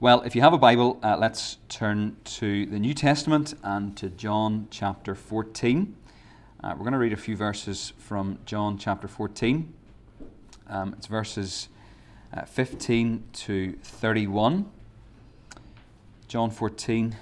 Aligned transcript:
Well, 0.00 0.20
if 0.20 0.36
you 0.36 0.42
have 0.42 0.52
a 0.52 0.58
Bible, 0.58 1.00
uh, 1.02 1.16
let's 1.18 1.56
turn 1.68 2.18
to 2.22 2.66
the 2.66 2.78
New 2.78 2.94
Testament 2.94 3.54
and 3.64 3.96
to 3.96 4.08
John 4.10 4.68
chapter 4.70 5.16
14. 5.16 5.96
Uh, 6.62 6.74
we're 6.76 6.84
going 6.84 6.92
to 6.92 7.00
read 7.00 7.12
a 7.12 7.16
few 7.16 7.34
verses 7.34 7.92
from 7.98 8.38
John 8.46 8.78
chapter 8.78 9.08
14. 9.08 9.74
Um, 10.68 10.94
it's 10.96 11.08
verses 11.08 11.68
uh, 12.32 12.44
15 12.44 13.24
to 13.32 13.72
31. 13.82 14.70
John 16.28 16.52
14, 16.52 17.16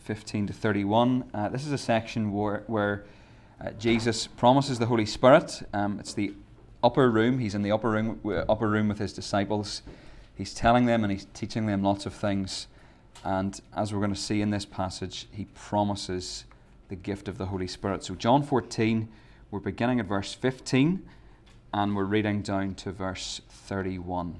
15 0.00 0.46
to 0.48 0.52
31. 0.52 1.30
Uh, 1.32 1.48
this 1.50 1.64
is 1.64 1.70
a 1.70 1.78
section 1.78 2.32
where, 2.32 2.64
where 2.66 3.04
uh, 3.64 3.70
Jesus 3.78 4.26
promises 4.26 4.80
the 4.80 4.86
Holy 4.86 5.06
Spirit. 5.06 5.62
Um, 5.72 6.00
it's 6.00 6.14
the 6.14 6.34
upper 6.82 7.08
room. 7.08 7.38
He's 7.38 7.54
in 7.54 7.62
the 7.62 7.70
upper 7.70 7.90
room, 7.90 8.20
upper 8.48 8.68
room 8.68 8.88
with 8.88 8.98
his 8.98 9.12
disciples 9.12 9.82
he's 10.34 10.54
telling 10.54 10.86
them 10.86 11.04
and 11.04 11.12
he's 11.12 11.26
teaching 11.34 11.66
them 11.66 11.82
lots 11.82 12.06
of 12.06 12.14
things. 12.14 12.66
And 13.24 13.60
as 13.76 13.92
we're 13.92 14.00
going 14.00 14.14
to 14.14 14.20
see 14.20 14.40
in 14.40 14.50
this 14.50 14.64
passage, 14.64 15.26
he 15.32 15.46
promises 15.54 16.44
the 16.88 16.96
gift 16.96 17.28
of 17.28 17.38
the 17.38 17.46
Holy 17.46 17.66
Spirit. 17.66 18.04
So, 18.04 18.14
John 18.14 18.42
14, 18.42 19.08
we're 19.50 19.60
beginning 19.60 20.00
at 20.00 20.06
verse 20.06 20.34
15 20.34 21.02
and 21.74 21.96
we're 21.96 22.04
reading 22.04 22.42
down 22.42 22.74
to 22.74 22.92
verse 22.92 23.40
31. 23.48 24.38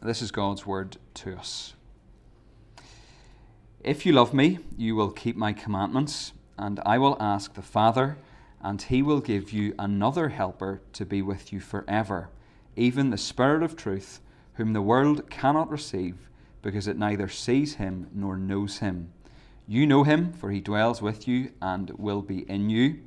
This 0.00 0.22
is 0.22 0.30
God's 0.30 0.64
word 0.64 0.96
to 1.14 1.36
us. 1.36 1.74
If 3.82 4.06
you 4.06 4.12
love 4.12 4.32
me, 4.32 4.58
you 4.76 4.94
will 4.94 5.10
keep 5.10 5.36
my 5.36 5.52
commandments, 5.52 6.32
and 6.56 6.80
I 6.86 6.98
will 6.98 7.16
ask 7.20 7.54
the 7.54 7.62
Father, 7.62 8.16
and 8.62 8.80
he 8.80 9.02
will 9.02 9.20
give 9.20 9.52
you 9.52 9.74
another 9.78 10.28
helper 10.28 10.80
to 10.92 11.04
be 11.04 11.22
with 11.22 11.52
you 11.52 11.58
forever, 11.58 12.28
even 12.76 13.10
the 13.10 13.18
Spirit 13.18 13.62
of 13.62 13.76
truth 13.76 14.20
whom 14.58 14.72
the 14.72 14.82
world 14.82 15.30
cannot 15.30 15.70
receive, 15.70 16.28
because 16.62 16.88
it 16.88 16.98
neither 16.98 17.28
sees 17.28 17.76
him 17.76 18.08
nor 18.12 18.36
knows 18.36 18.78
him. 18.78 19.08
You 19.68 19.86
know 19.86 20.02
him, 20.02 20.32
for 20.32 20.50
he 20.50 20.60
dwells 20.60 21.00
with 21.00 21.28
you 21.28 21.52
and 21.62 21.90
will 21.90 22.22
be 22.22 22.40
in 22.50 22.68
you. 22.68 22.98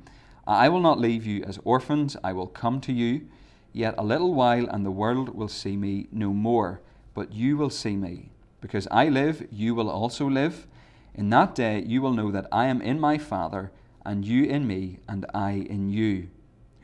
I 0.46 0.70
will 0.70 0.80
not 0.80 0.98
leave 0.98 1.26
you 1.26 1.44
as 1.44 1.58
orphans, 1.62 2.16
I 2.24 2.32
will 2.32 2.46
come 2.46 2.80
to 2.80 2.92
you. 2.92 3.28
Yet 3.70 3.94
a 3.98 4.02
little 4.02 4.32
while, 4.32 4.66
and 4.66 4.84
the 4.84 4.90
world 4.90 5.34
will 5.34 5.48
see 5.48 5.76
me 5.76 6.08
no 6.10 6.32
more, 6.32 6.80
but 7.12 7.34
you 7.34 7.58
will 7.58 7.70
see 7.70 7.96
me. 7.96 8.30
Because 8.62 8.88
I 8.90 9.10
live, 9.10 9.46
you 9.50 9.74
will 9.74 9.90
also 9.90 10.26
live. 10.30 10.66
In 11.14 11.28
that 11.30 11.54
day 11.54 11.82
you 11.86 12.00
will 12.00 12.14
know 12.14 12.30
that 12.30 12.48
I 12.50 12.64
am 12.64 12.80
in 12.80 12.98
my 12.98 13.18
Father, 13.18 13.72
and 14.06 14.24
you 14.24 14.44
in 14.44 14.66
me, 14.66 15.00
and 15.06 15.26
I 15.34 15.66
in 15.68 15.90
you. 15.90 16.30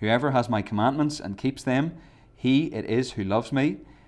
Whoever 0.01 0.33
has 0.33 0.51
my 0.51 0.61
commandments 0.61 1.21
and 1.21 1.39
keeps 1.39 1.63
them, 1.63 1.97
he 2.37 2.67
it 2.67 2.85
is 2.85 3.13
who 3.13 3.25
loves 3.25 3.51
me 3.51 3.79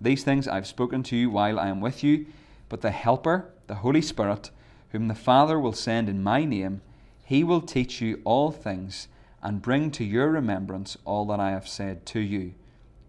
These 0.00 0.24
things 0.24 0.48
I've 0.48 0.66
spoken 0.66 1.02
to 1.04 1.16
you 1.16 1.30
while 1.30 1.58
I 1.58 1.68
am 1.68 1.80
with 1.80 2.02
you, 2.02 2.26
but 2.68 2.80
the 2.80 2.90
Helper, 2.90 3.50
the 3.66 3.76
Holy 3.76 4.00
Spirit, 4.00 4.50
whom 4.90 5.08
the 5.08 5.14
Father 5.14 5.58
will 5.58 5.72
send 5.72 6.08
in 6.08 6.22
my 6.22 6.44
name, 6.44 6.80
he 7.24 7.44
will 7.44 7.60
teach 7.60 8.00
you 8.00 8.20
all 8.24 8.50
things 8.50 9.08
and 9.42 9.62
bring 9.62 9.90
to 9.92 10.04
your 10.04 10.30
remembrance 10.30 10.96
all 11.04 11.24
that 11.26 11.40
I 11.40 11.50
have 11.50 11.68
said 11.68 12.06
to 12.06 12.20
you. 12.20 12.54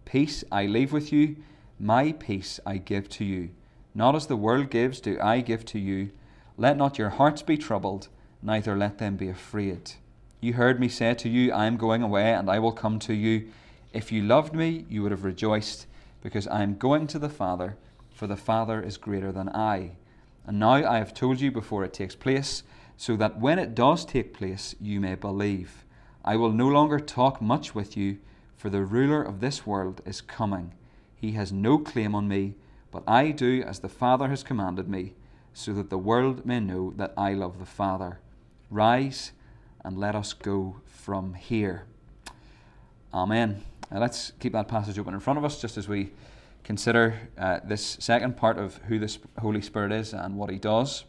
Peace 0.05 0.43
I 0.51 0.65
leave 0.65 0.91
with 0.91 1.11
you, 1.13 1.37
my 1.79 2.11
peace 2.11 2.59
I 2.65 2.77
give 2.77 3.09
to 3.09 3.25
you. 3.25 3.49
Not 3.95 4.15
as 4.15 4.27
the 4.27 4.35
world 4.35 4.69
gives, 4.69 4.99
do 4.99 5.17
I 5.21 5.41
give 5.41 5.65
to 5.65 5.79
you. 5.79 6.11
Let 6.57 6.77
not 6.77 6.97
your 6.97 7.09
hearts 7.09 7.41
be 7.41 7.57
troubled, 7.57 8.07
neither 8.41 8.75
let 8.75 8.97
them 8.97 9.15
be 9.15 9.29
afraid. 9.29 9.93
You 10.39 10.53
heard 10.53 10.79
me 10.79 10.89
say 10.89 11.13
to 11.13 11.29
you, 11.29 11.51
I 11.51 11.65
am 11.65 11.77
going 11.77 12.01
away, 12.01 12.33
and 12.33 12.49
I 12.49 12.59
will 12.59 12.71
come 12.71 12.99
to 12.99 13.13
you. 13.13 13.49
If 13.93 14.11
you 14.11 14.21
loved 14.23 14.53
me, 14.53 14.85
you 14.89 15.03
would 15.03 15.11
have 15.11 15.23
rejoiced 15.23 15.85
because 16.21 16.47
I 16.47 16.63
am 16.63 16.77
going 16.77 17.07
to 17.07 17.19
the 17.19 17.29
Father, 17.29 17.77
for 18.13 18.27
the 18.27 18.37
Father 18.37 18.81
is 18.81 18.97
greater 18.97 19.31
than 19.31 19.49
I. 19.49 19.91
And 20.45 20.59
now 20.59 20.73
I 20.73 20.97
have 20.97 21.13
told 21.13 21.39
you 21.39 21.51
before 21.51 21.83
it 21.83 21.93
takes 21.93 22.15
place, 22.15 22.63
so 22.97 23.15
that 23.15 23.39
when 23.39 23.59
it 23.59 23.73
does 23.73 24.05
take 24.05 24.33
place, 24.33 24.75
you 24.79 24.99
may 24.99 25.15
believe. 25.15 25.85
I 26.23 26.35
will 26.35 26.51
no 26.51 26.67
longer 26.67 26.99
talk 26.99 27.41
much 27.41 27.73
with 27.73 27.97
you, 27.97 28.19
for 28.55 28.69
the 28.69 28.83
ruler 28.83 29.23
of 29.23 29.39
this 29.39 29.65
world 29.65 30.01
is 30.05 30.21
coming. 30.21 30.73
He 31.15 31.31
has 31.31 31.51
no 31.51 31.79
claim 31.79 32.13
on 32.13 32.27
me, 32.27 32.55
but 32.91 33.03
I 33.07 33.31
do 33.31 33.63
as 33.63 33.79
the 33.79 33.89
Father 33.89 34.27
has 34.29 34.43
commanded 34.43 34.87
me, 34.87 35.13
so 35.53 35.73
that 35.73 35.89
the 35.89 35.97
world 35.97 36.45
may 36.45 36.59
know 36.59 36.93
that 36.95 37.13
I 37.17 37.33
love 37.33 37.59
the 37.59 37.65
Father. 37.65 38.19
Rise 38.69 39.31
and 39.83 39.97
let 39.97 40.15
us 40.15 40.33
go 40.33 40.77
from 40.85 41.33
here. 41.33 41.85
Amen. 43.13 43.63
Let's 43.93 44.31
keep 44.39 44.53
that 44.53 44.69
passage 44.69 44.97
open 44.97 45.13
in 45.13 45.19
front 45.19 45.37
of 45.37 45.43
us 45.43 45.59
just 45.59 45.75
as 45.77 45.89
we 45.89 46.11
consider 46.63 47.19
uh, 47.37 47.59
this 47.65 47.97
second 47.99 48.37
part 48.37 48.57
of 48.57 48.77
who 48.87 48.99
the 48.99 49.17
Holy 49.39 49.61
Spirit 49.61 49.91
is 49.91 50.13
and 50.13 50.37
what 50.37 50.49
He 50.49 50.57
does. 50.57 51.03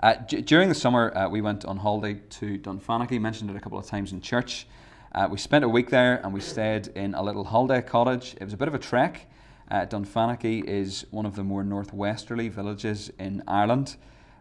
Uh, 0.00 0.14
d- 0.14 0.42
during 0.42 0.68
the 0.68 0.76
summer, 0.76 1.16
uh, 1.16 1.28
we 1.28 1.40
went 1.40 1.64
on 1.64 1.78
holiday 1.78 2.20
to 2.30 2.56
Dunfanaghy, 2.58 3.20
mentioned 3.20 3.50
it 3.50 3.56
a 3.56 3.60
couple 3.60 3.80
of 3.80 3.86
times 3.86 4.12
in 4.12 4.20
church. 4.20 4.68
Uh, 5.12 5.26
we 5.28 5.38
spent 5.38 5.64
a 5.64 5.68
week 5.68 5.90
there 5.90 6.20
and 6.22 6.32
we 6.32 6.40
stayed 6.40 6.86
in 6.88 7.14
a 7.14 7.22
little 7.22 7.42
holiday 7.42 7.82
cottage. 7.82 8.36
It 8.40 8.44
was 8.44 8.52
a 8.52 8.56
bit 8.56 8.68
of 8.68 8.74
a 8.74 8.78
trek. 8.78 9.26
Uh, 9.68 9.86
Dunfanaghy 9.86 10.62
is 10.62 11.04
one 11.10 11.26
of 11.26 11.34
the 11.34 11.42
more 11.42 11.64
northwesterly 11.64 12.48
villages 12.48 13.10
in 13.18 13.42
Ireland. 13.48 13.96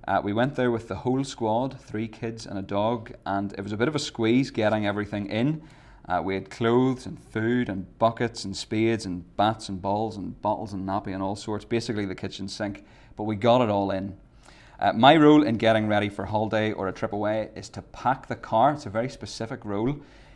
Uh, 0.08 0.22
we 0.24 0.32
went 0.32 0.56
there 0.56 0.70
with 0.70 0.88
the 0.90 0.98
whole 0.98 1.24
squad, 1.24 1.80
three 1.82 2.08
kids 2.08 2.46
and 2.46 2.60
a 2.60 2.62
dog, 2.62 3.14
and 3.26 3.52
it 3.54 3.62
was 3.62 3.72
a 3.72 3.78
bit 3.78 3.88
of 3.88 3.96
a 3.96 4.00
squeeze 4.00 4.52
getting 4.52 4.86
everything 4.86 5.26
in. 5.26 5.64
Uh, 6.08 6.22
we 6.24 6.36
had 6.36 6.50
clothes 6.50 7.06
and 7.06 7.20
food 7.20 7.68
and 7.68 7.98
buckets 7.98 8.46
and 8.46 8.56
spades 8.56 9.06
and 9.06 9.36
bats 9.38 9.70
and 9.70 9.82
balls 9.82 10.18
and 10.18 10.40
bottles 10.42 10.72
and 10.72 10.88
nappy 10.88 11.14
and 11.14 11.24
all 11.24 11.36
sorts, 11.36 11.66
basically 11.66 12.06
the 12.06 12.14
kitchen 12.14 12.48
sink, 12.48 12.86
but 13.16 13.24
we 13.24 13.36
got 13.36 13.62
it 13.62 13.70
all 13.70 13.90
in. 13.90 14.16
Uh, 14.80 14.94
my 14.94 15.16
role 15.16 15.42
in 15.42 15.56
getting 15.56 15.88
ready 15.88 16.10
for 16.10 16.26
holiday 16.26 16.72
or 16.72 16.88
a 16.88 16.92
trip 16.92 17.14
away 17.14 17.50
is 17.56 17.70
to 17.70 17.82
pack 17.82 18.28
the 18.28 18.36
car. 18.36 18.74
It's 18.74 18.86
a 18.86 18.90
very 18.90 19.10
specific 19.10 19.66
role. 19.66 19.96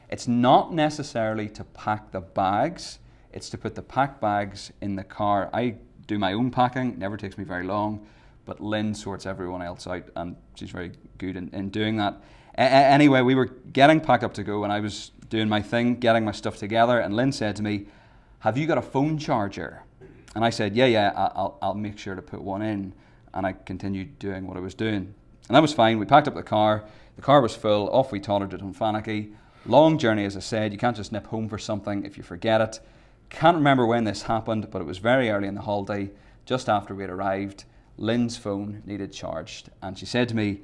It's 0.10 0.28
not 0.28 0.74
necessarily 0.74 1.50
to 1.50 1.64
pack 1.64 2.12
the 2.12 2.22
bags, 2.22 2.98
it's 3.32 3.50
to 3.52 3.58
put 3.58 3.76
the 3.76 3.84
packed 3.84 4.20
bags 4.20 4.72
in 4.82 4.96
the 4.96 5.04
car. 5.04 5.52
I 5.54 5.76
do 6.08 6.18
my 6.18 6.34
own 6.34 6.50
packing, 6.50 6.98
never 6.98 7.16
takes 7.16 7.38
me 7.38 7.44
very 7.44 7.64
long, 7.64 8.08
but 8.46 8.60
Lynn 8.60 8.96
sorts 8.96 9.28
everyone 9.28 9.62
else 9.62 9.86
out, 9.86 10.06
and 10.16 10.36
she's 10.56 10.72
very 10.72 10.94
good 11.20 11.36
in, 11.36 11.50
in 11.54 11.70
doing 11.70 11.98
that. 11.98 12.20
A- 12.58 12.62
anyway, 12.62 13.22
we 13.22 13.36
were 13.36 13.46
getting 13.46 14.02
packed 14.02 14.24
up 14.24 14.34
to 14.34 14.44
go, 14.44 14.64
and 14.64 14.74
I 14.74 14.80
was 14.80 15.12
doing 15.30 15.48
my 15.48 15.62
thing, 15.62 15.96
getting 15.96 16.26
my 16.26 16.32
stuff 16.32 16.58
together, 16.58 17.00
and 17.00 17.16
Lynn 17.16 17.32
said 17.32 17.56
to 17.58 17.64
me, 17.64 17.86
Have 18.40 18.58
you 18.58 18.68
got 18.68 18.78
a 18.78 18.82
phone 18.82 19.18
charger? 19.18 19.84
And 20.36 20.44
I 20.44 20.50
said, 20.50 20.76
Yeah, 20.76 20.86
yeah, 20.86 21.12
I'll, 21.16 21.58
I'll 21.62 21.74
make 21.74 21.98
sure 21.98 22.16
to 22.16 22.22
put 22.22 22.42
one 22.42 22.62
in. 22.62 22.94
And 23.34 23.46
I 23.46 23.54
continued 23.54 24.18
doing 24.18 24.48
what 24.48 24.58
I 24.58 24.60
was 24.60 24.74
doing. 24.74 25.14
And 25.48 25.56
that 25.56 25.62
was 25.62 25.74
fine. 25.74 26.00
We 26.00 26.06
packed 26.06 26.28
up 26.28 26.36
the 26.36 26.44
car. 26.44 26.84
The 27.16 27.22
car 27.22 27.42
was 27.42 27.56
full. 27.56 27.90
Off 27.90 28.12
we 28.12 28.20
tottered 28.20 28.52
to 28.52 28.58
Dunfanaghy. 28.58 29.34
Long 29.66 29.98
journey, 29.98 30.26
as 30.26 30.36
I 30.36 30.40
said. 30.40 30.72
You 30.72 30.80
can't 30.80 30.98
just 30.98 31.12
nip 31.12 31.28
home 31.28 31.48
for 31.48 31.58
something 31.58 32.06
if 32.06 32.18
you 32.18 32.24
forget 32.24 32.62
it. 32.62 32.80
Can't 33.30 33.58
remember 33.58 33.86
when 33.86 34.06
this 34.06 34.24
happened, 34.24 34.72
but 34.72 34.82
it 34.82 34.86
was 34.86 34.98
very 34.98 35.30
early 35.30 35.48
in 35.48 35.54
the 35.54 35.62
holiday, 35.62 36.10
just 36.46 36.70
after 36.70 36.96
we 36.96 37.04
had 37.04 37.12
arrived. 37.12 37.66
Lynn's 37.98 38.38
phone 38.38 38.82
needed 38.86 39.14
charged. 39.14 39.70
And 39.84 39.98
she 39.98 40.08
said 40.08 40.30
to 40.30 40.36
me, 40.36 40.62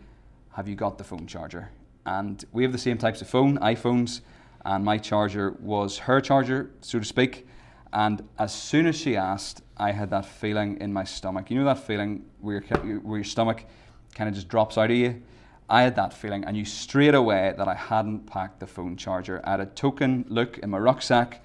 Have 0.54 0.68
you 0.68 0.76
got 0.76 0.98
the 0.98 1.04
phone 1.04 1.28
charger? 1.28 1.70
And 2.06 2.44
we 2.52 2.64
have 2.64 2.72
the 2.72 2.80
same 2.80 2.98
types 2.98 3.22
of 3.22 3.30
phone, 3.30 3.60
iPhones 3.60 4.22
and 4.66 4.84
my 4.84 4.98
charger 4.98 5.56
was 5.62 6.00
her 6.00 6.20
charger, 6.20 6.72
so 6.82 7.00
to 7.00 7.06
speak. 7.06 7.48
And 7.94 8.28
as 8.38 8.54
soon 8.54 8.88
as 8.88 8.98
she 8.98 9.16
asked, 9.16 9.62
I 9.78 9.92
had 9.92 10.10
that 10.10 10.26
feeling 10.26 10.82
in 10.82 10.92
my 10.92 11.04
stomach. 11.04 11.50
You 11.50 11.60
know 11.60 11.66
that 11.66 11.80
feeling 11.80 12.26
where 12.42 12.64
your, 12.84 13.00
where 13.00 13.18
your 13.20 13.24
stomach 13.24 13.64
kind 14.16 14.28
of 14.28 14.34
just 14.34 14.50
drops 14.50 14.78
out 14.78 14.90
of 14.90 14.98
you? 14.98 15.22
I 15.70 15.84
had 15.84 15.96
that 15.96 16.14
feeling. 16.14 16.46
I 16.46 16.52
knew 16.52 16.66
straight 16.66 17.16
away 17.16 17.54
that 17.58 17.68
I 17.68 17.76
hadn't 17.76 18.26
packed 18.26 18.60
the 18.60 18.68
phone 18.68 18.98
charger. 18.98 19.40
I 19.44 19.52
had 19.52 19.60
a 19.60 19.66
token 19.68 20.26
look 20.28 20.58
in 20.58 20.72
my 20.72 20.80
rucksack, 20.80 21.44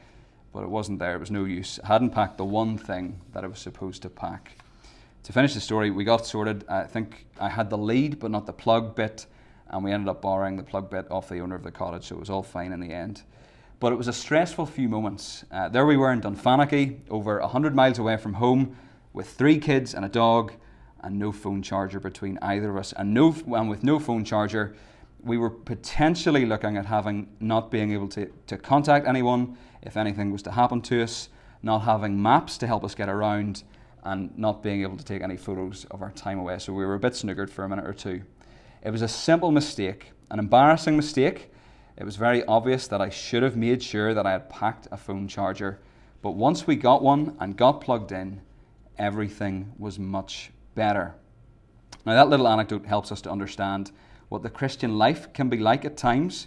but 0.52 0.62
it 0.62 0.68
wasn't 0.68 0.98
there. 0.98 1.14
It 1.14 1.20
was 1.20 1.30
no 1.30 1.44
use. 1.44 1.78
I 1.84 1.88
hadn't 1.88 2.10
packed 2.10 2.38
the 2.38 2.44
one 2.44 2.78
thing 2.78 3.20
that 3.32 3.44
I 3.44 3.46
was 3.46 3.58
supposed 3.58 4.02
to 4.02 4.10
pack. 4.10 4.58
To 5.24 5.32
finish 5.32 5.54
the 5.54 5.60
story, 5.60 5.90
we 5.90 6.04
got 6.04 6.26
sorted. 6.26 6.64
I 6.68 6.84
think 6.84 7.26
I 7.38 7.50
had 7.50 7.68
the 7.70 7.78
lead, 7.78 8.18
but 8.18 8.30
not 8.30 8.46
the 8.46 8.52
plug 8.52 8.96
bit 8.96 9.26
and 9.70 9.84
we 9.84 9.92
ended 9.92 10.08
up 10.08 10.20
borrowing 10.20 10.56
the 10.56 10.62
plug 10.62 10.90
bit 10.90 11.10
off 11.10 11.28
the 11.28 11.38
owner 11.38 11.54
of 11.54 11.62
the 11.62 11.70
cottage, 11.70 12.04
so 12.04 12.16
it 12.16 12.20
was 12.20 12.30
all 12.30 12.42
fine 12.42 12.72
in 12.72 12.80
the 12.80 12.92
end. 12.92 13.22
But 13.78 13.92
it 13.92 13.96
was 13.96 14.08
a 14.08 14.12
stressful 14.12 14.66
few 14.66 14.88
moments. 14.88 15.44
Uh, 15.50 15.68
there 15.68 15.86
we 15.86 15.96
were 15.96 16.12
in 16.12 16.20
Dunfanaghy, 16.20 16.98
over 17.08 17.40
100 17.40 17.74
miles 17.74 17.98
away 17.98 18.16
from 18.16 18.34
home, 18.34 18.76
with 19.12 19.28
three 19.30 19.58
kids 19.58 19.94
and 19.94 20.04
a 20.04 20.08
dog 20.08 20.52
and 21.02 21.18
no 21.18 21.32
phone 21.32 21.62
charger 21.62 21.98
between 21.98 22.38
either 22.42 22.70
of 22.70 22.76
us. 22.76 22.92
And, 22.96 23.14
no, 23.14 23.34
and 23.46 23.70
with 23.70 23.82
no 23.82 23.98
phone 23.98 24.24
charger, 24.24 24.76
we 25.22 25.38
were 25.38 25.50
potentially 25.50 26.44
looking 26.46 26.76
at 26.76 26.86
having 26.86 27.28
not 27.40 27.70
being 27.70 27.92
able 27.92 28.08
to, 28.08 28.30
to 28.48 28.56
contact 28.56 29.06
anyone 29.06 29.56
if 29.82 29.96
anything 29.96 30.30
was 30.30 30.42
to 30.42 30.50
happen 30.50 30.80
to 30.82 31.02
us, 31.02 31.28
not 31.62 31.80
having 31.80 32.20
maps 32.20 32.58
to 32.58 32.66
help 32.66 32.84
us 32.84 32.94
get 32.94 33.08
around, 33.08 33.62
and 34.04 34.36
not 34.38 34.62
being 34.62 34.82
able 34.82 34.96
to 34.96 35.04
take 35.04 35.22
any 35.22 35.36
photos 35.36 35.84
of 35.90 36.02
our 36.02 36.10
time 36.12 36.38
away. 36.38 36.58
So 36.58 36.72
we 36.72 36.84
were 36.84 36.94
a 36.94 37.00
bit 37.00 37.12
snookered 37.12 37.50
for 37.50 37.64
a 37.64 37.68
minute 37.68 37.86
or 37.86 37.92
two. 37.92 38.22
It 38.82 38.90
was 38.90 39.02
a 39.02 39.08
simple 39.08 39.50
mistake, 39.50 40.12
an 40.30 40.38
embarrassing 40.38 40.96
mistake. 40.96 41.52
It 41.98 42.04
was 42.04 42.16
very 42.16 42.42
obvious 42.46 42.86
that 42.88 43.02
I 43.02 43.10
should 43.10 43.42
have 43.42 43.56
made 43.56 43.82
sure 43.82 44.14
that 44.14 44.26
I 44.26 44.32
had 44.32 44.48
packed 44.48 44.88
a 44.90 44.96
phone 44.96 45.28
charger. 45.28 45.80
But 46.22 46.30
once 46.30 46.66
we 46.66 46.76
got 46.76 47.02
one 47.02 47.36
and 47.40 47.56
got 47.56 47.82
plugged 47.82 48.10
in, 48.10 48.40
everything 48.96 49.72
was 49.78 49.98
much 49.98 50.50
better. 50.74 51.14
Now, 52.06 52.14
that 52.14 52.30
little 52.30 52.48
anecdote 52.48 52.86
helps 52.86 53.12
us 53.12 53.20
to 53.22 53.30
understand 53.30 53.90
what 54.30 54.42
the 54.42 54.48
Christian 54.48 54.96
life 54.96 55.30
can 55.34 55.50
be 55.50 55.58
like 55.58 55.84
at 55.84 55.98
times. 55.98 56.46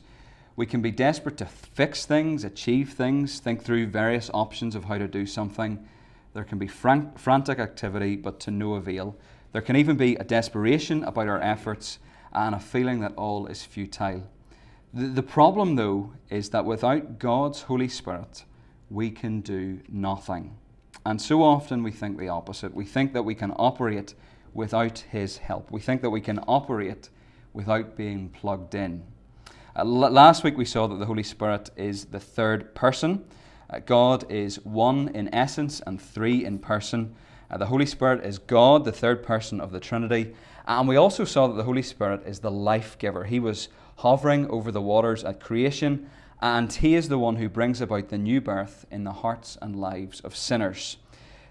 We 0.56 0.66
can 0.66 0.82
be 0.82 0.90
desperate 0.90 1.38
to 1.38 1.46
fix 1.46 2.08
things, 2.08 2.44
achieve 2.44 2.94
things, 2.94 3.40
think 3.40 3.62
through 3.62 3.88
various 3.88 4.32
options 4.34 4.74
of 4.74 4.86
how 4.86 4.98
to 4.98 5.08
do 5.08 5.28
something. 5.28 5.88
There 6.34 6.44
can 6.44 6.58
be 6.58 6.68
frantic 6.68 7.60
activity, 7.60 8.16
but 8.16 8.40
to 8.42 8.52
no 8.52 8.74
avail. 8.74 9.16
There 9.52 9.62
can 9.62 9.76
even 9.76 9.98
be 9.98 10.16
a 10.16 10.24
desperation 10.24 11.04
about 11.04 11.28
our 11.28 11.40
efforts 11.40 12.00
and 12.34 12.56
a 12.56 12.60
feeling 12.60 13.00
that 13.02 13.14
all 13.16 13.48
is 13.48 13.64
futile. 13.64 14.24
The, 14.94 15.24
problem, 15.24 15.76
though, 15.76 16.14
is 16.30 16.50
that 16.50 16.66
without 16.66 17.18
God's 17.18 17.64
Holy 17.64 17.88
Spirit, 17.88 18.44
we 18.90 19.10
can 19.10 19.42
do 19.42 19.80
nothing. 19.90 20.56
And 21.06 21.20
so 21.20 21.42
often 21.42 21.82
we 21.82 21.92
think 21.92 22.18
the 22.18 22.30
opposite. 22.30 22.74
We 22.74 22.86
think 22.86 23.14
that 23.14 23.24
we 23.24 23.34
can 23.34 23.54
operate 23.58 24.14
without 24.54 25.00
His 25.00 25.38
help. 25.38 25.72
We 25.72 25.82
think 25.82 26.02
that 26.04 26.12
we 26.12 26.22
can 26.22 26.40
operate 26.48 27.10
without 27.54 27.96
being 27.96 28.30
plugged 28.30 28.76
in. 28.76 29.04
Uh, 29.76 29.80
l- 29.80 30.12
last 30.12 30.44
week 30.44 30.58
we 30.58 30.66
saw 30.66 30.86
that 30.88 31.00
the 31.00 31.08
Holy 31.08 31.24
Spirit 31.24 31.72
is 31.76 32.06
the 32.06 32.20
third 32.20 32.76
person. 32.76 33.26
Uh, 33.70 33.80
God 33.80 34.32
is 34.32 34.64
one 34.64 35.10
in 35.16 35.34
essence 35.34 35.82
and 35.88 36.00
three 36.00 36.46
in 36.46 36.60
person. 36.60 37.16
Uh, 37.50 37.58
the 37.58 37.66
Holy 37.66 37.88
Spirit 37.88 38.24
is 38.24 38.38
God, 38.38 38.86
the 38.86 38.92
third 38.92 39.24
person 39.24 39.60
of 39.60 39.72
the 39.72 39.80
Trinity. 39.80 40.36
And 40.68 40.88
we 40.88 40.96
also 40.96 41.26
saw 41.26 41.48
that 41.48 41.56
the 41.56 41.64
Holy 41.64 41.82
Spirit 41.82 42.24
is 42.26 42.40
the 42.40 42.52
life 42.52 42.98
giver. 42.98 43.26
He 43.26 43.40
was 43.40 43.70
hovering 43.98 44.50
over 44.50 44.72
the 44.72 44.82
waters 44.82 45.24
at 45.24 45.40
creation, 45.40 46.10
and 46.42 46.72
He 46.72 46.96
is 46.96 47.10
the 47.10 47.20
one 47.20 47.36
who 47.36 47.50
brings 47.50 47.82
about 47.82 48.10
the 48.10 48.18
new 48.18 48.42
birth 48.42 48.86
in 48.92 49.04
the 49.04 49.12
hearts 49.12 49.58
and 49.62 49.76
lives 49.76 50.20
of 50.22 50.36
sinners. 50.36 50.98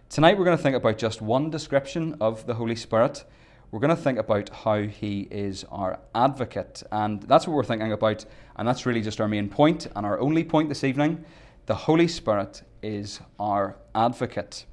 Tonight 0.08 0.38
we're 0.38 0.44
going 0.44 0.56
to 0.56 0.62
think 0.62 0.76
about 0.76 0.98
just 0.98 1.22
one 1.22 1.50
description 1.50 2.16
of 2.20 2.46
the 2.46 2.54
Holy 2.54 2.76
Spirit 2.76 3.24
we're 3.72 3.80
going 3.80 3.96
to 3.96 4.02
think 4.02 4.18
about 4.18 4.50
how 4.50 4.82
he 4.82 5.26
is 5.30 5.64
our 5.72 5.98
advocate. 6.14 6.82
And 6.92 7.22
that's 7.22 7.46
what 7.46 7.54
we're 7.54 7.64
thinking 7.64 7.92
about. 7.92 8.26
And 8.56 8.68
that's 8.68 8.84
really 8.84 9.00
just 9.00 9.18
our 9.18 9.28
main 9.28 9.48
point 9.48 9.86
and 9.96 10.04
our 10.04 10.20
only 10.20 10.44
point 10.44 10.68
this 10.68 10.84
evening. 10.84 11.24
The 11.64 11.74
Holy 11.74 12.06
Spirit 12.06 12.62
is 12.82 13.20
our 13.40 13.76
advocate. 13.94 14.66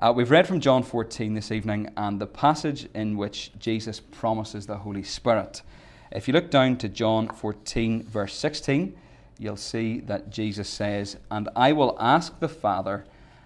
Uh, 0.00 0.10
we've 0.10 0.30
read 0.30 0.46
from 0.46 0.60
John 0.60 0.82
14 0.82 1.34
this 1.34 1.52
evening 1.52 1.90
and 1.94 2.18
the 2.18 2.26
passage 2.26 2.88
in 2.94 3.18
which 3.18 3.52
Jesus 3.58 4.00
promises 4.00 4.64
the 4.64 4.78
Holy 4.78 5.02
Spirit. 5.02 5.60
If 6.10 6.26
you 6.26 6.32
look 6.32 6.50
down 6.50 6.78
to 6.78 6.88
John 6.88 7.28
14, 7.28 8.04
verse 8.04 8.32
16, 8.32 8.96
you'll 9.38 9.58
see 9.58 10.00
that 10.00 10.30
Jesus 10.30 10.70
says, 10.70 11.18
And 11.30 11.50
I 11.54 11.72
will 11.72 11.98
ask 12.00 12.40
the 12.40 12.48
Father, 12.48 13.04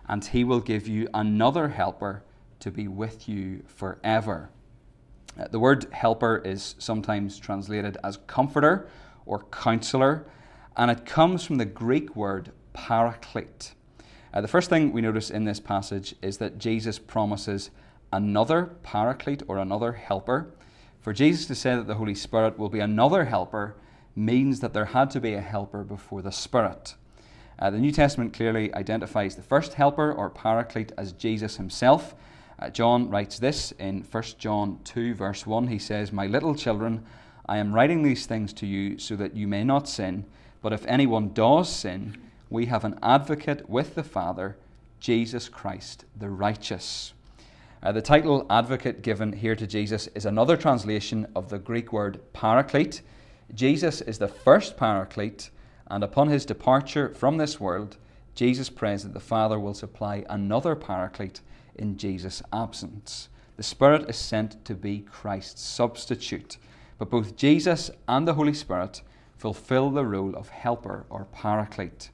and 0.08 0.24
he 0.24 0.44
will 0.44 0.60
give 0.60 0.86
you 0.86 1.08
another 1.12 1.70
helper 1.70 2.22
to 2.60 2.70
be 2.70 2.86
with 2.86 3.28
you 3.28 3.64
forever. 3.66 4.48
Uh, 5.36 5.48
the 5.48 5.58
word 5.58 5.88
helper 5.90 6.40
is 6.44 6.76
sometimes 6.78 7.36
translated 7.36 7.98
as 8.04 8.18
comforter 8.28 8.86
or 9.26 9.40
counselor, 9.50 10.24
and 10.76 10.88
it 10.88 11.04
comes 11.04 11.44
from 11.44 11.56
the 11.56 11.64
Greek 11.64 12.14
word 12.14 12.52
paraclete. 12.74 13.74
Uh, 14.34 14.40
the 14.40 14.48
first 14.48 14.68
thing 14.68 14.92
we 14.92 15.00
notice 15.00 15.30
in 15.30 15.44
this 15.44 15.60
passage 15.60 16.16
is 16.20 16.38
that 16.38 16.58
Jesus 16.58 16.98
promises 16.98 17.70
another 18.12 18.72
paraclete 18.82 19.44
or 19.46 19.58
another 19.58 19.92
helper. 19.92 20.52
For 21.00 21.12
Jesus 21.12 21.46
to 21.46 21.54
say 21.54 21.76
that 21.76 21.86
the 21.86 21.94
Holy 21.94 22.16
Spirit 22.16 22.58
will 22.58 22.68
be 22.68 22.80
another 22.80 23.26
helper 23.26 23.76
means 24.16 24.58
that 24.58 24.74
there 24.74 24.86
had 24.86 25.10
to 25.10 25.20
be 25.20 25.34
a 25.34 25.40
helper 25.40 25.84
before 25.84 26.20
the 26.20 26.32
Spirit. 26.32 26.96
Uh, 27.60 27.70
the 27.70 27.78
New 27.78 27.92
Testament 27.92 28.32
clearly 28.32 28.74
identifies 28.74 29.36
the 29.36 29.42
first 29.42 29.74
helper 29.74 30.12
or 30.12 30.30
paraclete 30.30 30.90
as 30.98 31.12
Jesus 31.12 31.56
himself. 31.56 32.16
Uh, 32.58 32.70
John 32.70 33.10
writes 33.10 33.38
this 33.38 33.70
in 33.78 34.02
1 34.02 34.22
John 34.38 34.80
2, 34.82 35.14
verse 35.14 35.46
1. 35.46 35.68
He 35.68 35.78
says, 35.78 36.10
My 36.10 36.26
little 36.26 36.56
children, 36.56 37.04
I 37.46 37.58
am 37.58 37.72
writing 37.72 38.02
these 38.02 38.26
things 38.26 38.52
to 38.54 38.66
you 38.66 38.98
so 38.98 39.14
that 39.14 39.36
you 39.36 39.46
may 39.46 39.62
not 39.62 39.88
sin. 39.88 40.24
But 40.60 40.72
if 40.72 40.84
anyone 40.86 41.32
does 41.32 41.68
sin, 41.68 42.16
we 42.50 42.66
have 42.66 42.84
an 42.84 42.98
advocate 43.02 43.68
with 43.68 43.94
the 43.94 44.02
Father, 44.02 44.56
Jesus 45.00 45.48
Christ 45.48 46.04
the 46.18 46.30
righteous. 46.30 47.12
Uh, 47.82 47.92
the 47.92 48.00
title 48.00 48.46
advocate 48.48 49.02
given 49.02 49.32
here 49.32 49.54
to 49.54 49.66
Jesus 49.66 50.08
is 50.14 50.24
another 50.24 50.56
translation 50.56 51.26
of 51.36 51.50
the 51.50 51.58
Greek 51.58 51.92
word 51.92 52.20
paraclete. 52.32 53.02
Jesus 53.54 54.00
is 54.00 54.18
the 54.18 54.28
first 54.28 54.76
paraclete, 54.76 55.50
and 55.88 56.02
upon 56.02 56.28
his 56.28 56.46
departure 56.46 57.12
from 57.14 57.36
this 57.36 57.60
world, 57.60 57.98
Jesus 58.34 58.70
prays 58.70 59.02
that 59.02 59.12
the 59.12 59.20
Father 59.20 59.60
will 59.60 59.74
supply 59.74 60.24
another 60.30 60.74
paraclete 60.74 61.40
in 61.76 61.98
Jesus' 61.98 62.42
absence. 62.52 63.28
The 63.56 63.62
Spirit 63.62 64.08
is 64.08 64.16
sent 64.16 64.64
to 64.64 64.74
be 64.74 65.00
Christ's 65.00 65.62
substitute. 65.62 66.56
But 66.98 67.10
both 67.10 67.36
Jesus 67.36 67.90
and 68.08 68.26
the 68.26 68.34
Holy 68.34 68.54
Spirit 68.54 69.02
fulfill 69.36 69.90
the 69.90 70.04
role 70.04 70.34
of 70.34 70.48
helper 70.48 71.04
or 71.10 71.26
paraclete. 71.32 72.10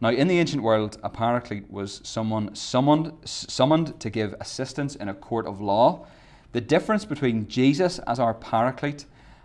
Now, 0.00 0.08
in 0.08 0.28
the 0.28 0.38
ancient 0.38 0.62
world, 0.62 0.98
a 1.02 1.10
paraclete 1.10 1.70
was 1.70 2.00
someone 2.04 2.54
summoned, 2.54 3.12
summoned 3.24 4.00
to 4.00 4.08
give 4.08 4.34
assistance 4.40 4.96
in 4.96 5.08
a 5.08 5.14
court 5.14 5.46
of 5.46 5.60
law. 5.60 6.06
The 6.52 6.60
difference 6.60 7.04
between 7.04 7.48
Jesus 7.48 7.98
as 8.00 8.18
our 8.18 8.32
paraclete 8.32 9.04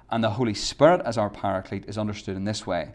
and 0.09 0.23
the 0.23 0.31
Holy 0.31 0.53
Spirit 0.53 1.01
as 1.05 1.17
our 1.17 1.29
paraclete 1.29 1.85
is 1.87 1.97
understood 1.97 2.37
in 2.37 2.45
this 2.45 2.65
way. 2.65 2.93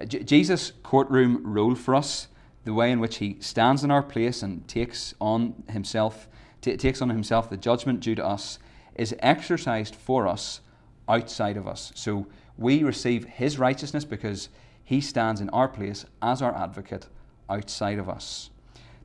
Uh, 0.00 0.04
J- 0.04 0.22
Jesus' 0.22 0.72
courtroom 0.82 1.40
role 1.44 1.74
for 1.74 1.94
us 1.94 2.28
the 2.64 2.72
way 2.72 2.92
in 2.92 3.00
which 3.00 3.16
he 3.16 3.36
stands 3.40 3.82
in 3.82 3.90
our 3.90 4.02
place 4.02 4.42
and 4.42 4.66
takes 4.68 5.14
on 5.20 5.64
himself 5.68 6.28
t- 6.60 6.76
takes 6.76 7.02
on 7.02 7.10
himself 7.10 7.50
the 7.50 7.56
judgment 7.56 8.00
due 8.00 8.14
to 8.14 8.24
us 8.24 8.58
is 8.94 9.14
exercised 9.18 9.96
for 9.96 10.28
us 10.28 10.60
outside 11.08 11.56
of 11.56 11.66
us. 11.66 11.92
So 11.94 12.26
we 12.56 12.84
receive 12.84 13.24
his 13.24 13.58
righteousness 13.58 14.04
because 14.04 14.48
he 14.92 15.00
stands 15.00 15.40
in 15.40 15.48
our 15.50 15.68
place 15.68 16.04
as 16.20 16.42
our 16.42 16.54
advocate 16.54 17.06
outside 17.48 17.98
of 17.98 18.10
us. 18.10 18.50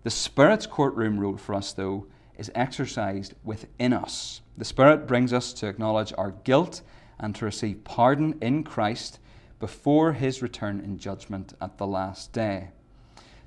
The 0.03 0.09
Spirit's 0.09 0.67
courtroom 0.67 1.17
rule 1.17 1.37
for 1.37 1.55
us, 1.55 1.71
though, 1.71 2.07
is 2.37 2.51
exercised 2.53 3.35
within 3.45 3.93
us. 3.93 4.41
The 4.57 4.65
Spirit 4.65 5.07
brings 5.07 5.31
us 5.31 5.53
to 5.53 5.67
acknowledge 5.67 6.11
our 6.17 6.31
guilt 6.43 6.81
and 7.17 7.33
to 7.35 7.45
receive 7.45 7.85
pardon 7.85 8.37
in 8.41 8.65
Christ 8.65 9.19
before 9.61 10.11
his 10.11 10.41
return 10.41 10.81
in 10.81 10.97
judgment 10.97 11.53
at 11.61 11.77
the 11.77 11.87
last 11.87 12.33
day. 12.33 12.67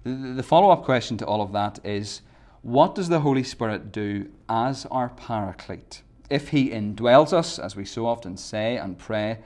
The, 0.04 0.42
follow 0.42 0.70
up 0.70 0.82
question 0.82 1.18
to 1.18 1.26
all 1.26 1.42
of 1.42 1.52
that 1.52 1.78
is 1.84 2.22
what 2.62 2.94
does 2.94 3.10
the 3.10 3.20
Holy 3.20 3.42
Spirit 3.42 3.92
do 3.92 4.30
as 4.48 4.86
our 4.86 5.10
paraclete? 5.10 6.00
If 6.30 6.48
He 6.48 6.70
indwells 6.70 7.34
us, 7.34 7.58
as 7.58 7.76
we 7.76 7.84
so 7.84 8.06
often 8.06 8.38
say 8.38 8.78
and 8.78 8.96
pray, 8.96 9.40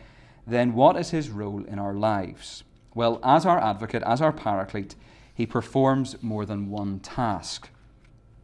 then 0.46 0.74
what 0.74 0.96
is 0.96 1.10
His 1.10 1.28
role 1.28 1.64
in 1.64 1.80
our 1.80 1.94
lives? 1.94 2.62
Well, 2.94 3.20
as 3.22 3.44
our 3.44 3.58
advocate, 3.58 4.02
as 4.04 4.20
our 4.20 4.32
paraclete, 4.32 4.94
He 5.34 5.46
performs 5.46 6.22
more 6.22 6.46
than 6.46 6.70
one 6.70 7.00
task. 7.00 7.68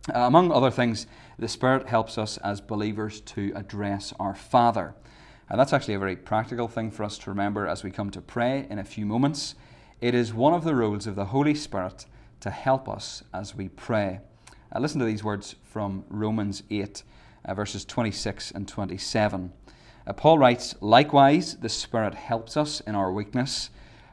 Uh, 0.09 0.21
among 0.21 0.51
other 0.51 0.71
things, 0.71 1.07
the 1.39 1.49
Spirit 1.49 1.87
helps 1.87 2.19
us 2.19 2.37
as 2.39 2.61
believers 2.61 3.21
to 3.21 3.53
address 3.55 4.13
our 4.19 4.35
Father. 4.35 4.95
And 5.49 5.59
that's 5.59 5.73
actually 5.73 5.95
a 5.95 5.99
very 5.99 6.17
practical 6.17 6.69
thing 6.69 6.91
for 6.91 7.05
us 7.05 7.19
to 7.19 7.31
remember 7.31 7.67
as 7.67 7.83
we 7.83 7.91
come 7.91 8.11
to 8.11 8.21
pray 8.21 8.67
in 8.71 8.79
a 8.79 8.85
few 8.85 9.05
moments. 9.05 9.55
It 10.01 10.15
is 10.15 10.33
one 10.33 10.55
of 10.55 10.65
the 10.65 10.75
roles 10.75 11.07
of 11.07 11.17
the 11.17 11.27
Holy 11.27 11.55
Spirit 11.55 12.07
to 12.41 12.51
help 12.51 12.89
us 12.89 13.23
as 13.35 13.55
we 13.55 13.69
pray. 13.69 14.21
Uh, 14.75 14.81
listen 14.81 14.99
to 15.01 15.05
these 15.05 15.25
words 15.25 15.57
from 15.63 16.05
Romans 16.09 16.63
8, 16.71 17.03
uh, 17.45 17.55
verses 17.55 17.85
26 17.85 18.53
and 18.53 18.67
27. 18.67 19.53
Uh, 20.07 20.13
Paul 20.13 20.39
writes, 20.39 20.75
Likewise, 20.81 21.57
the 21.57 21.69
Spirit 21.69 22.15
helps 22.15 22.57
us 22.57 22.81
in 22.81 22.95
our 22.95 23.13
weakness, 23.13 23.71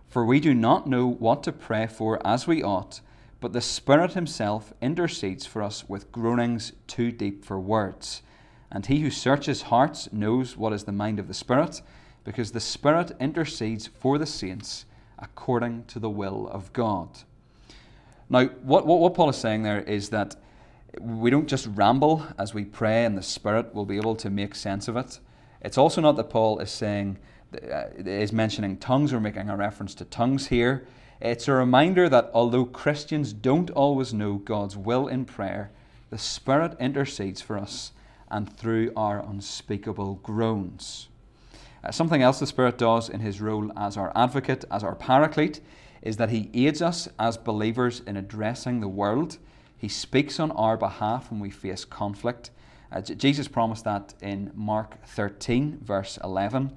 for 0.10 0.26
we 0.26 0.40
do 0.40 0.54
not 0.54 0.88
know 0.88 1.08
what 1.08 1.44
to 1.44 1.52
pray 1.52 1.88
for 1.88 2.26
as 2.26 2.48
we 2.48 2.64
ought, 2.64 3.02
but 3.40 3.54
the 3.54 3.62
Spirit 3.62 4.14
Himself 4.14 4.74
intercedes 4.82 5.46
for 5.46 5.62
us 5.62 5.88
with 5.88 6.12
groanings 6.12 6.74
too 6.88 7.12
deep 7.12 7.46
for 7.46 7.60
words. 7.60 8.22
And 8.72 8.86
He 8.86 9.00
who 9.00 9.12
searches 9.12 9.64
hearts 9.64 10.12
knows 10.12 10.58
what 10.58 10.74
is 10.74 10.86
the 10.86 10.92
mind 10.92 11.20
of 11.20 11.28
the 11.28 11.34
Spirit, 11.34 11.82
because 12.24 12.52
the 12.52 12.60
Spirit 12.60 13.12
intercedes 13.20 13.88
for 13.88 14.18
the 14.18 14.26
saints 14.26 14.86
according 15.20 15.86
to 15.86 16.00
the 16.00 16.10
will 16.10 16.48
of 16.50 16.74
God. 16.74 17.10
Now, 18.30 18.46
what, 18.46 18.86
what, 18.86 19.00
what 19.00 19.14
Paul 19.14 19.30
is 19.30 19.38
saying 19.38 19.64
there 19.64 19.82
is 19.82 20.10
that 20.10 20.36
we 21.00 21.30
don't 21.30 21.48
just 21.48 21.68
ramble 21.68 22.26
as 22.38 22.54
we 22.54 22.66
pray 22.66 23.06
and 23.06 23.18
the 23.18 23.24
Spirit 23.24 23.74
will 23.74 23.86
be 23.86 23.98
able 23.98 24.16
to 24.16 24.30
make 24.30 24.56
sense 24.56 24.88
of 24.88 24.98
it. 24.98 25.20
It's 25.62 25.78
also 25.78 26.02
not 26.02 26.16
that 26.18 26.30
Paul 26.30 26.60
is 26.60 26.72
saying, 26.72 27.18
is 27.54 28.34
mentioning 28.34 28.78
tongues 28.78 29.14
or 29.14 29.20
making 29.20 29.50
a 29.50 29.56
reference 29.56 29.96
to 29.96 30.06
tongues 30.06 30.48
here. 30.48 30.86
It's 31.20 31.48
a 31.48 31.54
reminder 31.54 32.10
that 32.10 32.30
although 32.34 32.66
Christians 32.66 33.34
don't 33.34 33.70
always 33.72 34.14
know 34.14 34.36
God's 34.36 34.78
will 34.78 35.08
in 35.08 35.26
prayer, 35.26 35.72
the 36.10 36.18
Spirit 36.18 36.76
intercedes 36.80 37.42
for 37.42 37.58
us 37.58 37.92
and 38.30 38.52
through 38.56 38.92
our 38.96 39.20
unspeakable 39.20 40.16
groans. 40.24 41.08
Uh, 41.84 41.92
something 41.92 42.22
else 42.22 42.40
the 42.40 42.48
Spirit 42.48 42.78
does 42.78 43.10
in 43.10 43.20
his 43.20 43.42
role 43.42 43.72
as 43.78 43.98
our 43.98 44.12
advocate, 44.16 44.66
as 44.70 44.84
our 44.84 44.96
paraclete, 44.96 45.62
is 46.02 46.18
that 46.18 46.30
he 46.30 46.50
aids 46.54 46.82
us 46.82 47.08
as 47.20 47.38
believers 47.38 48.02
in 48.06 48.18
addressing 48.18 48.80
the 48.80 48.88
world. 48.88 49.38
He 49.78 49.88
speaks 49.88 50.40
on 50.40 50.52
our 50.52 50.78
behalf 50.78 51.32
when 51.32 51.40
we 51.40 51.50
face 51.50 51.86
conflict. 51.86 52.52
Uh, 52.92 53.02
J- 53.02 53.16
Jesus 53.16 53.48
promised 53.48 53.84
that 53.86 54.14
in 54.22 54.52
Mark 54.56 55.04
13, 55.06 55.80
verse 55.82 56.18
11. 56.24 56.76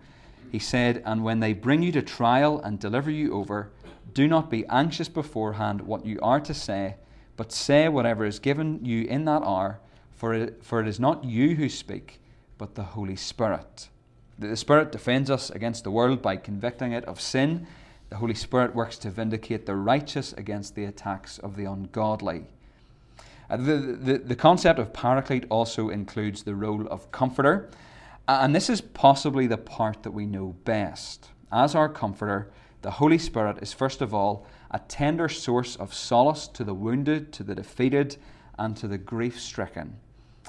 He 0.51 0.59
said, 0.59 1.03
And 1.07 1.23
when 1.23 1.41
they 1.41 1.53
bring 1.53 1.83
you 1.83 1.93
to 1.93 2.03
trial 2.03 2.61
and 2.61 2.79
deliver 2.79 3.11
you 3.11 3.33
over, 3.33 3.71
do 4.13 4.27
not 4.27 4.51
be 4.51 4.67
anxious 4.67 5.09
beforehand 5.09 5.83
what 5.83 6.05
you 6.05 6.19
are 6.23 6.41
to 6.41 6.55
say, 6.55 6.97
but 7.37 7.53
say 7.53 7.89
whatever 7.89 8.25
is 8.25 8.39
given 8.39 8.85
you 8.85 9.05
in 9.05 9.25
that 9.27 9.43
hour, 9.43 9.79
for 10.15 10.35
it, 10.35 10.63
for 10.63 10.81
it 10.81 10.89
is 10.89 10.99
not 10.99 11.25
you 11.25 11.55
who 11.55 11.69
speak, 11.69 12.21
but 12.59 12.75
the 12.75 12.83
Holy 12.83 13.17
Spirit. 13.17 13.89
The 14.39 14.57
Spirit 14.57 14.91
defends 14.91 15.31
us 15.31 15.51
against 15.51 15.85
the 15.85 15.91
world 15.91 16.21
by 16.21 16.37
convicting 16.37 16.93
it 16.93 17.05
of 17.05 17.21
sin. 17.21 17.67
The 18.09 18.17
Holy 18.17 18.35
Spirit 18.35 18.75
works 18.75 18.99
to 18.99 19.11
vindicate 19.11 19.67
the 19.67 19.77
righteous 19.77 20.33
against 20.33 20.75
the 20.75 20.85
attacks 20.85 21.39
of 21.39 21.57
the 21.57 21.67
ungodly. 21.67 22.47
Uh, 23.49 23.57
the, 23.57 23.77
the, 23.77 24.19
the 24.19 24.37
concept 24.37 24.79
of 24.79 24.93
paraclete 24.93 25.45
also 25.49 25.91
includes 25.91 26.43
the 26.43 26.55
role 26.55 26.87
of 26.89 27.11
comforter, 27.13 27.69
and 28.43 28.55
this 28.55 28.71
is 28.71 28.81
possibly 28.81 29.47
the 29.47 29.59
part 29.59 30.03
that 30.05 30.13
we 30.13 30.27
know 30.27 30.55
best. 30.65 31.31
As 31.51 31.75
our 31.75 31.89
comforter, 31.89 32.51
the 32.83 32.93
Holy 32.93 33.19
Spirit 33.19 33.59
is 33.61 33.73
first 33.73 34.01
of 34.01 34.15
all 34.15 34.47
a 34.71 34.79
tender 34.79 35.29
source 35.29 35.75
of 35.75 35.93
solace 35.93 36.47
to 36.49 36.63
the 36.63 36.75
wounded, 36.75 37.33
to 37.33 37.43
the 37.43 37.55
defeated, 37.55 38.17
and 38.57 38.77
to 38.77 38.87
the 38.87 38.99
grief 38.99 39.41
stricken. 39.41 39.97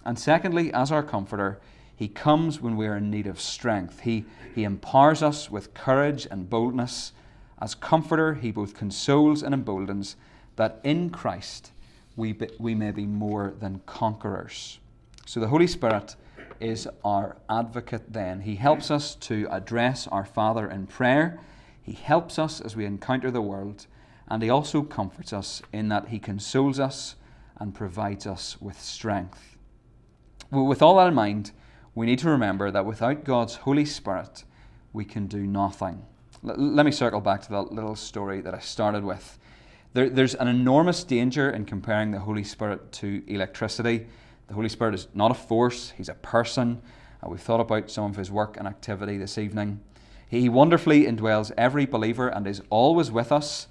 And 0.06 0.20
secondly, 0.20 0.72
as 0.74 0.92
our 0.92 1.02
comforter, 1.02 1.60
he 1.96 2.08
comes 2.08 2.62
when 2.62 2.78
we 2.78 2.88
are 2.88 2.98
in 2.98 3.10
need 3.10 3.26
of 3.26 3.42
strength. 3.42 4.02
He, 4.02 4.26
he 4.54 4.64
empowers 4.64 5.24
us 5.24 5.50
with 5.50 5.74
courage 5.74 6.28
and 6.30 6.50
boldness. 6.50 7.14
As 7.60 7.74
comforter, 7.74 8.36
he 8.36 8.52
both 8.52 8.76
consoles 8.76 9.42
and 9.42 9.54
emboldens 9.54 10.16
that 10.56 10.80
in 10.84 11.10
Christ 11.10 11.72
we, 12.16 12.34
be, 12.34 12.50
we 12.60 12.76
may 12.76 12.92
be 12.92 13.06
more 13.06 13.54
than 13.60 13.82
conquerors. 13.86 14.80
So 15.26 15.40
the 15.40 15.48
Holy 15.48 15.68
Spirit 15.68 16.16
is 16.62 16.88
our 17.04 17.38
advocate 17.50 18.14
then. 18.14 18.42
He 18.42 18.56
helps 18.56 18.92
us 18.92 19.16
to 19.16 19.48
address 19.52 20.08
our 20.08 20.26
Father 20.26 20.70
in 20.70 20.88
prayer. 20.88 21.40
He 21.82 21.94
helps 21.94 22.38
us 22.38 22.62
as 22.62 22.76
we 22.76 22.86
encounter 22.86 23.32
the 23.32 23.42
world. 23.42 23.88
And 24.28 24.42
he 24.42 24.50
also 24.50 24.82
comforts 24.84 25.34
us 25.34 25.62
in 25.74 25.90
that 25.90 26.10
he 26.10 26.20
consoles 26.20 26.80
us 26.80 27.16
and 27.58 27.76
provides 27.76 28.26
us 28.26 28.62
with 28.62 28.80
strength. 28.80 29.58
Well, 30.52 30.66
with 30.66 30.82
all 30.82 30.98
that 30.98 31.08
in 31.08 31.14
mind, 31.14 31.52
we 31.96 32.06
need 32.06 32.20
to 32.20 32.30
remember 32.30 32.72
that 32.72 32.86
without 32.86 33.24
God's 33.24 33.56
Holy 33.56 33.86
Spirit, 33.86 34.44
we 34.94 35.06
can 35.06 35.28
do 35.28 35.46
nothing. 35.46 36.06
L- 36.48 36.56
let 36.58 36.86
me 36.86 36.92
circle 36.92 37.22
back 37.22 37.42
to 37.42 37.50
that 37.50 37.72
little 37.72 37.96
story 37.96 38.42
that 38.42 38.54
I 38.54 38.60
started 38.60 39.04
with. 39.04 39.38
There, 39.94 40.10
there's 40.10 40.36
an 40.36 40.48
enormous 40.48 41.04
danger 41.04 41.50
in 41.50 41.66
comparing 41.66 42.12
the 42.12 42.20
Holy 42.20 42.44
Spirit 42.44 42.92
to 42.94 43.24
electricity. 43.28 44.08
The 44.52 44.56
Holy 44.56 44.68
Spirit 44.68 44.96
is 44.96 45.08
not 45.14 45.32
a 45.32 45.34
force, 45.34 45.92
He's 45.92 46.10
a 46.10 46.14
person. 46.14 46.82
Uh, 47.24 47.30
we've 47.30 47.40
thought 47.40 47.62
about 47.62 47.90
some 47.90 48.12
of 48.12 48.18
His 48.18 48.30
work 48.30 48.58
and 48.58 48.68
activity 48.68 49.18
this 49.18 49.38
evening. 49.38 49.80
He 50.28 50.50
wonderfully 50.50 51.06
indwells 51.06 51.54
every 51.58 51.86
believer 51.86 52.28
and 52.28 52.46
is 52.46 52.62
always 52.70 53.10
with 53.12 53.32
us. 53.32 53.68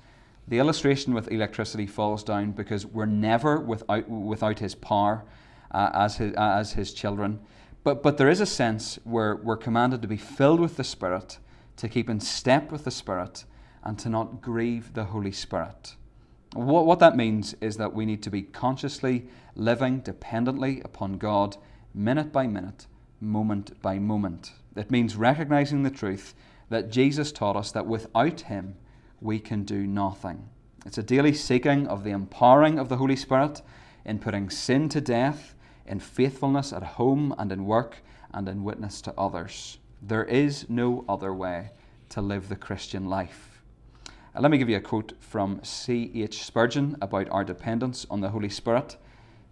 The 0.49 0.59
illustration 0.59 1.13
with 1.13 1.31
electricity 1.31 1.87
falls 1.87 2.25
down 2.25 2.53
because 2.53 2.87
we're 2.87 3.05
never 3.05 3.61
without, 3.61 4.09
without 4.09 4.61
His 4.61 4.75
power 4.75 5.23
uh, 5.71 5.91
as, 5.93 6.17
his, 6.17 6.35
uh, 6.35 6.55
as 6.57 6.73
His 6.73 6.95
children. 6.95 7.41
But, 7.85 8.03
but 8.03 8.17
there 8.17 8.31
is 8.31 8.41
a 8.41 8.47
sense 8.47 8.99
where 9.05 9.37
we're 9.37 9.59
commanded 9.59 10.01
to 10.01 10.09
be 10.09 10.17
filled 10.17 10.61
with 10.61 10.79
the 10.79 10.85
Spirit, 10.85 11.37
to 11.77 11.91
keep 11.91 12.09
in 12.09 12.21
step 12.21 12.73
with 12.73 12.85
the 12.85 12.91
Spirit, 12.91 13.45
and 13.85 13.99
to 13.99 14.09
not 14.09 14.41
grieve 14.41 14.95
the 14.95 15.05
Holy 15.05 15.33
Spirit. 15.33 15.97
What, 16.55 16.87
what 16.87 16.99
that 16.99 17.17
means 17.17 17.55
is 17.61 17.77
that 17.77 17.95
we 17.95 18.07
need 18.07 18.23
to 18.25 18.31
be 18.31 18.43
consciously 18.43 19.27
living 19.55 20.01
dependently 20.01 20.81
upon 20.85 21.19
God, 21.19 21.57
minute 21.95 22.33
by 22.33 22.47
minute, 22.47 22.87
moment 23.21 23.81
by 23.83 23.99
moment. 23.99 24.53
It 24.75 24.91
means 24.91 25.17
recognizing 25.17 25.83
the 25.83 25.91
truth 25.91 26.35
that 26.69 26.91
Jesus 26.91 27.33
taught 27.33 27.57
us 27.57 27.73
that 27.73 27.87
without 27.87 28.43
Him 28.43 28.77
we 29.21 29.39
can 29.39 29.65
do 29.65 29.87
nothing. 29.87 30.49
It's 30.87 30.99
a 30.99 31.03
daily 31.03 31.35
seeking 31.35 31.87
of 31.87 32.05
the 32.05 32.11
empowering 32.11 32.79
of 32.79 32.89
the 32.89 32.97
Holy 32.97 33.17
Spirit 33.17 33.61
in 34.05 34.19
putting 34.19 34.51
sin 34.51 34.89
to 34.89 35.01
death 35.01 35.55
in 35.87 36.01
faithfulness 36.01 36.73
at 36.73 36.83
home 36.83 37.35
and 37.37 37.53
in 37.53 37.67
work 37.67 37.99
and 38.33 38.49
in 38.49 38.65
witness 38.65 39.01
to 39.03 39.15
others. 39.19 39.79
There 40.01 40.25
is 40.25 40.71
no 40.71 41.05
other 41.09 41.35
way 41.35 41.71
to 42.11 42.23
live 42.23 42.49
the 42.49 42.57
Christian 42.57 43.07
life. 43.07 43.50
Let 44.39 44.53
me 44.53 44.59
give 44.59 44.69
you 44.71 44.77
a 44.77 44.81
quote 44.81 45.15
from 45.19 45.59
C.H. 45.65 46.45
Spurgeon 46.45 46.97
about 47.03 47.29
our 47.31 47.43
dependence 47.43 48.07
on 48.09 48.21
the 48.21 48.29
Holy 48.29 48.49
Spirit. 48.49 48.97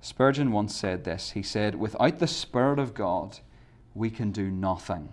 Spurgeon 0.01 0.53
once 0.53 0.75
said 0.75 1.03
this 1.03 1.33
He 1.33 1.43
said, 1.43 1.75
Without 1.75 2.21
the 2.21 2.29
Spirit 2.29 2.79
of 2.79 2.95
God, 2.95 3.41
we 3.95 4.09
can 4.09 4.31
do 4.31 4.53
nothing. 4.53 5.09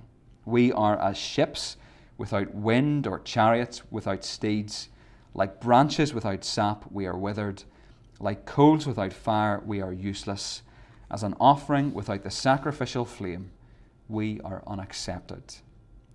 We 0.45 0.71
are 0.71 0.99
as 0.99 1.17
ships 1.17 1.77
without 2.15 2.53
wind 2.53 3.07
or 3.07 3.19
chariots 3.19 3.81
without 3.89 4.23
steeds. 4.23 4.89
Like 5.33 5.59
branches 5.59 6.13
without 6.13 6.45
sap, 6.45 6.85
we 6.91 7.07
are 7.07 7.17
withered. 7.17 7.63
Like 8.19 8.45
coals 8.45 8.85
without 8.85 9.13
fire, 9.13 9.63
we 9.65 9.81
are 9.81 9.91
useless. 9.91 10.61
As 11.09 11.23
an 11.23 11.35
offering 11.39 11.91
without 11.91 12.23
the 12.23 12.31
sacrificial 12.31 13.03
flame, 13.03 13.49
we 14.07 14.39
are 14.41 14.63
unaccepted. 14.67 15.55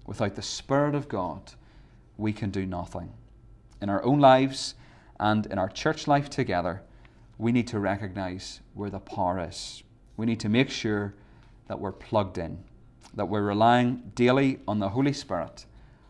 Without 0.06 0.36
the 0.36 0.42
Spirit 0.42 0.94
of 0.94 1.08
God, 1.08 1.52
we 2.16 2.32
can 2.32 2.50
do 2.50 2.64
nothing. 2.64 3.12
In 3.80 3.88
our 3.88 4.02
own 4.04 4.20
lives 4.20 4.74
and 5.18 5.46
in 5.46 5.58
our 5.58 5.68
church 5.68 6.06
life 6.06 6.28
together, 6.30 6.82
we 7.38 7.52
need 7.52 7.66
to 7.68 7.78
recognize 7.78 8.60
where 8.74 8.90
the 8.90 9.00
power 9.00 9.46
is. 9.48 9.82
We 10.16 10.26
need 10.26 10.40
to 10.40 10.48
make 10.48 10.70
sure 10.70 11.14
that 11.68 11.80
we're 11.80 11.92
plugged 11.92 12.38
in, 12.38 12.64
that 13.14 13.26
we're 13.26 13.42
relying 13.42 14.12
daily 14.14 14.58
on 14.68 14.78
the 14.78 14.90
Holy 14.90 15.12
Spirit, 15.12 15.64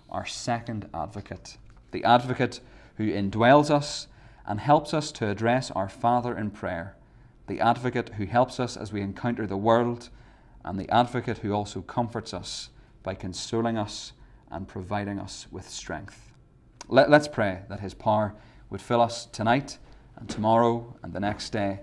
our 0.09 0.27
second 0.27 0.89
advocate, 0.93 1.59
the 1.93 2.05
advocate 2.05 2.61
who 2.97 3.13
indwells 3.13 3.71
us 3.71 4.09
and 4.47 4.59
helps 4.59 4.93
us 4.93 5.13
to 5.13 5.29
address 5.29 5.71
our 5.71 5.89
Father 5.89 6.37
in 6.37 6.51
prayer 6.51 6.97
the 7.51 7.61
advocate 7.61 8.11
who 8.11 8.27
helps 8.27 8.61
us 8.61 8.77
as 8.77 8.93
we 8.93 9.01
encounter 9.01 9.45
the 9.45 9.57
world, 9.57 10.09
and 10.65 10.79
the 10.79 10.89
advocate 10.89 11.39
who 11.39 11.53
also 11.53 11.83
comforts 11.83 12.33
us 12.33 12.71
by 13.03 13.13
consoling 13.13 13.77
us 13.77 14.13
and 14.53 14.69
providing 14.69 15.19
us 15.19 15.49
with 15.51 15.69
strength. 15.69 16.30
Let, 16.93 17.13
us 17.13 17.29
pray 17.29 17.61
that 17.69 17.79
His 17.79 17.95
power 17.95 18.35
would 18.69 18.83
fill 18.83 19.01
us 19.01 19.27
tonight 19.27 19.79
and 20.17 20.29
tomorrow 20.29 20.97
and 21.05 21.13
the 21.13 21.21
next 21.21 21.51
day 21.51 21.79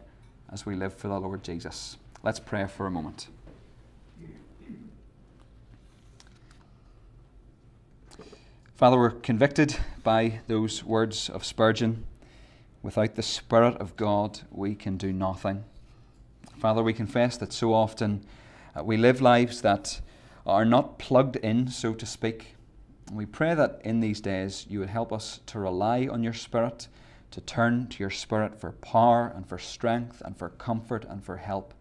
as 0.52 0.66
we 0.66 0.76
live 0.76 0.94
for 0.94 1.08
the 1.08 1.18
Lord 1.18 1.46
Jesus. 1.46 1.96
Let's 2.24 2.42
pray 2.42 2.68
for 2.68 2.86
a 2.86 2.92
moment. 2.92 3.30
Father, 8.76 8.98
we're 8.98 9.12
convicted 9.12 9.78
by 10.04 10.42
those 10.48 10.84
words 10.84 11.30
of 11.30 11.46
Spurgeon. 11.46 12.04
Without 12.84 13.16
the 13.16 13.24
Spirit 13.24 13.78
of 13.78 13.96
God, 13.96 14.42
we 14.52 14.76
can 14.76 14.98
do 14.98 15.14
nothing. 15.14 15.64
Father, 16.60 16.84
we 16.84 16.92
confess 16.92 17.38
that 17.38 17.54
so 17.54 17.74
often 17.74 18.26
uh, 18.78 18.84
we 18.84 18.98
live 18.98 19.22
lives 19.22 19.62
that 19.62 20.02
are 20.46 20.66
not 20.66 21.00
plugged 21.00 21.38
in, 21.38 21.70
so 21.70 21.94
to 21.94 22.06
speak. 22.06 22.57
We 23.12 23.26
pray 23.26 23.56
that 23.56 23.82
in 23.86 24.02
these 24.02 24.20
days 24.20 24.66
you 24.70 24.80
would 24.80 24.90
help 24.90 25.14
us 25.14 25.40
to 25.48 25.60
rely 25.60 26.08
on 26.12 26.24
your 26.24 26.34
Spirit, 26.34 26.90
to 27.32 27.42
turn 27.42 27.88
to 27.88 28.04
your 28.04 28.10
Spirit 28.10 28.60
for 28.60 28.74
power 28.74 29.32
and 29.34 29.48
for 29.48 29.58
strength 29.58 30.22
and 30.26 30.36
for 30.36 30.50
comfort 30.50 31.06
and 31.06 31.24
for 31.24 31.38
help. 31.38 31.74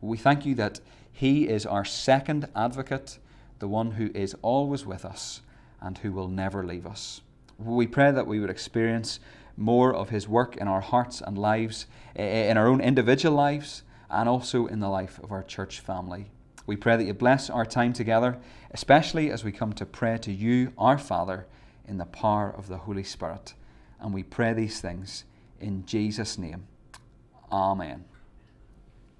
We 0.00 0.18
thank 0.18 0.44
you 0.44 0.54
that 0.56 0.80
He 1.12 1.48
is 1.48 1.66
our 1.66 1.84
second 1.84 2.48
advocate, 2.56 3.18
the 3.60 3.68
one 3.68 3.92
who 3.92 4.10
is 4.12 4.34
always 4.42 4.84
with 4.84 5.04
us 5.04 5.40
and 5.80 5.98
who 5.98 6.10
will 6.10 6.28
never 6.28 6.64
leave 6.64 6.86
us. 6.86 7.20
We 7.58 7.86
pray 7.86 8.10
that 8.10 8.26
we 8.26 8.40
would 8.40 8.50
experience 8.50 9.20
more 9.56 9.94
of 9.94 10.10
His 10.10 10.28
work 10.28 10.56
in 10.56 10.66
our 10.66 10.80
hearts 10.80 11.20
and 11.20 11.38
lives, 11.38 11.86
in 12.16 12.56
our 12.56 12.66
own 12.66 12.80
individual 12.80 13.36
lives, 13.36 13.82
and 14.10 14.28
also 14.28 14.66
in 14.66 14.80
the 14.80 14.88
life 14.88 15.20
of 15.22 15.30
our 15.30 15.42
church 15.42 15.80
family. 15.80 16.26
We 16.66 16.76
pray 16.76 16.96
that 16.96 17.04
you 17.04 17.14
bless 17.14 17.48
our 17.48 17.64
time 17.64 17.92
together, 17.92 18.38
especially 18.72 19.30
as 19.30 19.44
we 19.44 19.52
come 19.52 19.72
to 19.74 19.86
pray 19.86 20.18
to 20.18 20.32
you, 20.32 20.72
our 20.76 20.98
Father, 20.98 21.46
in 21.86 21.98
the 21.98 22.06
power 22.06 22.50
of 22.50 22.68
the 22.68 22.78
Holy 22.78 23.04
Spirit. 23.04 23.54
And 24.00 24.12
we 24.12 24.22
pray 24.22 24.52
these 24.52 24.80
things 24.80 25.24
in 25.60 25.86
Jesus' 25.86 26.36
name. 26.36 26.66
Amen. 27.50 28.04